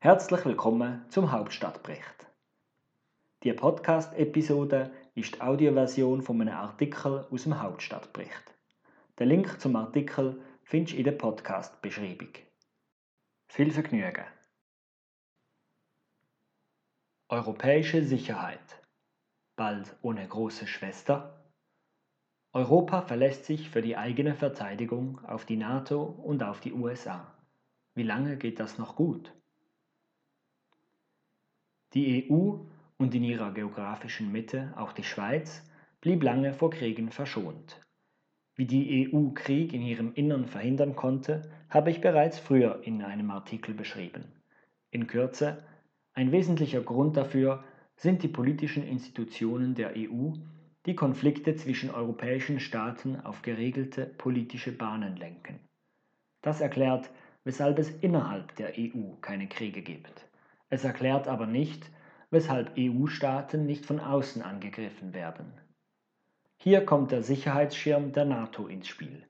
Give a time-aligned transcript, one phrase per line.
[0.00, 2.28] Herzlich willkommen zum Hauptstadtbericht.
[3.42, 8.54] Die Podcast-Episode ist die Audioversion von einem Artikel aus dem Hauptstadtbericht.
[9.18, 12.28] Den Link zum Artikel findest du in der Podcast-Beschreibung.
[13.48, 14.24] Viel Vergnügen!
[17.28, 18.80] Europäische Sicherheit.
[19.56, 21.44] Bald ohne große Schwester?
[22.52, 27.36] Europa verlässt sich für die eigene Verteidigung auf die NATO und auf die USA.
[27.96, 29.34] Wie lange geht das noch gut?
[31.94, 32.58] Die EU
[32.98, 35.62] und in ihrer geografischen Mitte auch die Schweiz
[36.00, 37.80] blieb lange vor Kriegen verschont.
[38.56, 43.30] Wie die EU Krieg in ihrem Innern verhindern konnte, habe ich bereits früher in einem
[43.30, 44.24] Artikel beschrieben.
[44.90, 45.64] In Kürze,
[46.14, 47.64] ein wesentlicher Grund dafür
[47.96, 50.32] sind die politischen Institutionen der EU,
[50.86, 55.60] die Konflikte zwischen europäischen Staaten auf geregelte politische Bahnen lenken.
[56.42, 57.10] Das erklärt,
[57.44, 60.27] weshalb es innerhalb der EU keine Kriege gibt.
[60.70, 61.90] Es erklärt aber nicht,
[62.30, 65.52] weshalb EU-Staaten nicht von außen angegriffen werden.
[66.56, 69.26] Hier kommt der Sicherheitsschirm der NATO ins Spiel.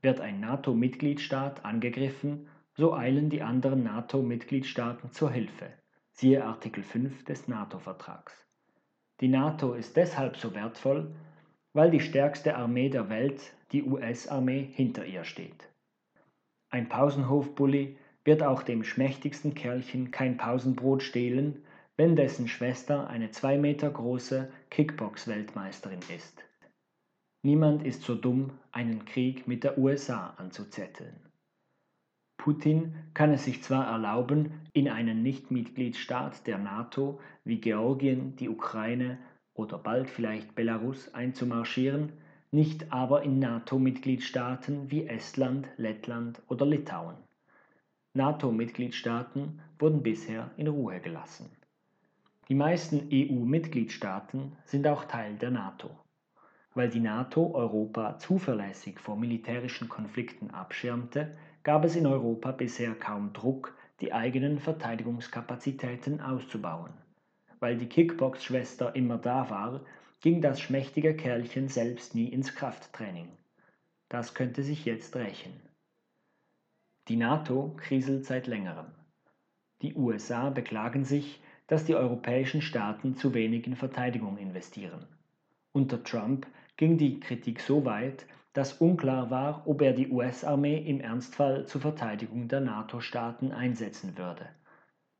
[0.00, 5.72] Wird ein NATO-Mitgliedstaat angegriffen, so eilen die anderen NATO-Mitgliedstaaten zur Hilfe.
[6.12, 8.32] Siehe Artikel 5 des NATO-Vertrags.
[9.20, 11.14] Die NATO ist deshalb so wertvoll,
[11.72, 15.68] weil die stärkste Armee der Welt, die US-Armee, hinter ihr steht.
[16.70, 21.64] Ein Pausenhofbully wird auch dem schmächtigsten Kerlchen kein Pausenbrot stehlen,
[21.96, 26.44] wenn dessen Schwester eine zwei Meter große Kickbox-Weltmeisterin ist.
[27.42, 31.14] Niemand ist so dumm, einen Krieg mit der USA anzuzetteln.
[32.36, 39.18] Putin kann es sich zwar erlauben, in einen Nichtmitgliedsstaat der NATO wie Georgien, die Ukraine
[39.54, 42.12] oder bald vielleicht Belarus einzumarschieren,
[42.50, 47.16] nicht aber in NATO-Mitgliedstaaten wie Estland, Lettland oder Litauen.
[48.14, 51.50] NATO-Mitgliedstaaten wurden bisher in Ruhe gelassen.
[52.50, 55.88] Die meisten EU-Mitgliedstaaten sind auch Teil der NATO.
[56.74, 63.32] Weil die NATO Europa zuverlässig vor militärischen Konflikten abschirmte, gab es in Europa bisher kaum
[63.32, 66.92] Druck, die eigenen Verteidigungskapazitäten auszubauen.
[67.60, 69.80] Weil die Kickbox-Schwester immer da war,
[70.20, 73.28] ging das schmächtige Kerlchen selbst nie ins Krafttraining.
[74.10, 75.71] Das könnte sich jetzt rächen.
[77.08, 78.86] Die NATO kriselt seit längerem.
[79.82, 85.06] Die USA beklagen sich, dass die europäischen Staaten zu wenig in Verteidigung investieren.
[85.72, 86.46] Unter Trump
[86.76, 91.80] ging die Kritik so weit, dass unklar war, ob er die US-Armee im Ernstfall zur
[91.80, 94.48] Verteidigung der NATO-Staaten einsetzen würde.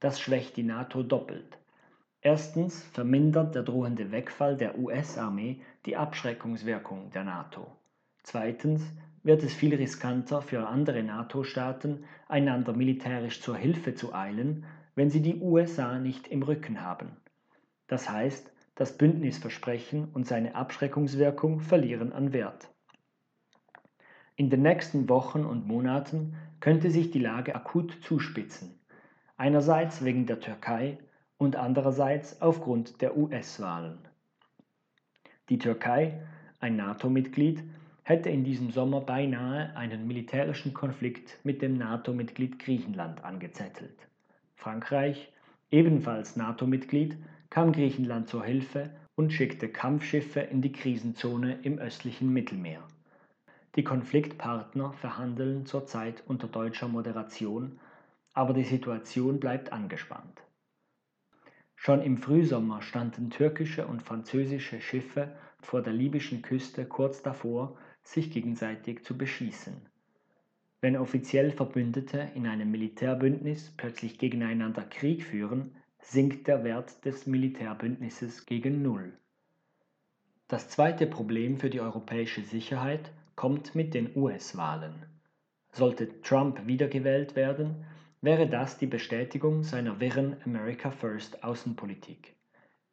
[0.00, 1.58] Das schwächt die NATO doppelt.
[2.20, 7.66] Erstens vermindert der drohende Wegfall der US-Armee die Abschreckungswirkung der NATO.
[8.22, 8.82] Zweitens
[9.22, 14.64] wird es viel riskanter für andere NATO-Staaten, einander militärisch zur Hilfe zu eilen,
[14.94, 17.16] wenn sie die USA nicht im Rücken haben.
[17.86, 22.70] Das heißt, das Bündnisversprechen und seine Abschreckungswirkung verlieren an Wert.
[24.36, 28.80] In den nächsten Wochen und Monaten könnte sich die Lage akut zuspitzen,
[29.36, 30.98] einerseits wegen der Türkei
[31.36, 33.98] und andererseits aufgrund der US-Wahlen.
[35.50, 36.22] Die Türkei,
[36.58, 37.62] ein NATO-Mitglied,
[38.10, 43.96] hätte in diesem Sommer beinahe einen militärischen Konflikt mit dem NATO-Mitglied Griechenland angezettelt.
[44.56, 45.32] Frankreich,
[45.70, 47.16] ebenfalls NATO-Mitglied,
[47.50, 52.82] kam Griechenland zur Hilfe und schickte Kampfschiffe in die Krisenzone im östlichen Mittelmeer.
[53.76, 57.78] Die Konfliktpartner verhandeln zurzeit unter deutscher Moderation,
[58.34, 60.42] aber die Situation bleibt angespannt.
[61.76, 68.30] Schon im Frühsommer standen türkische und französische Schiffe vor der libyschen Küste kurz davor, sich
[68.30, 69.74] gegenseitig zu beschießen.
[70.80, 78.46] Wenn offiziell Verbündete in einem Militärbündnis plötzlich gegeneinander Krieg führen, sinkt der Wert des Militärbündnisses
[78.46, 79.12] gegen Null.
[80.48, 85.06] Das zweite Problem für die europäische Sicherheit kommt mit den US-Wahlen.
[85.70, 87.84] Sollte Trump wiedergewählt werden,
[88.22, 92.34] wäre das die Bestätigung seiner wirren America First Außenpolitik.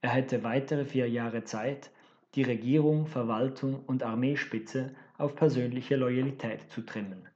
[0.01, 1.89] Er hätte weitere vier Jahre Zeit,
[2.35, 7.27] die Regierung, Verwaltung und Armeespitze auf persönliche Loyalität zu trimmen.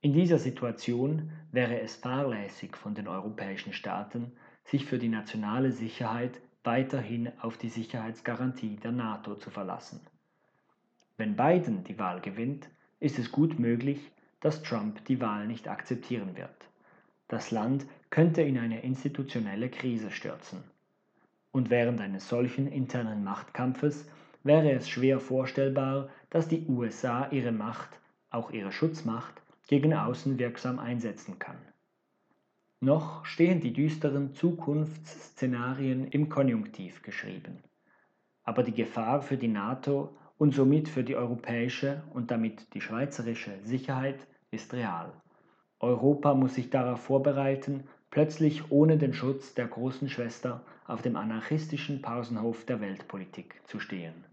[0.00, 4.32] In dieser Situation wäre es fahrlässig von den europäischen Staaten,
[4.64, 10.00] sich für die nationale Sicherheit weiterhin auf die Sicherheitsgarantie der NATO zu verlassen.
[11.16, 12.68] Wenn Biden die Wahl gewinnt,
[13.00, 16.68] ist es gut möglich, dass Trump die Wahl nicht akzeptieren wird.
[17.26, 20.62] Das Land könnte in eine institutionelle Krise stürzen.
[21.50, 24.06] Und während eines solchen internen Machtkampfes
[24.42, 28.00] wäre es schwer vorstellbar, dass die USA ihre Macht,
[28.30, 31.58] auch ihre Schutzmacht, gegen außen wirksam einsetzen kann.
[32.80, 37.58] Noch stehen die düsteren Zukunftsszenarien im Konjunktiv geschrieben.
[38.44, 43.58] Aber die Gefahr für die NATO und somit für die europäische und damit die schweizerische
[43.64, 44.20] Sicherheit
[44.50, 45.12] ist real.
[45.80, 52.02] Europa muss sich darauf vorbereiten, plötzlich ohne den Schutz der großen Schwester auf dem anarchistischen
[52.02, 54.24] Pausenhof der Weltpolitik zu stehen.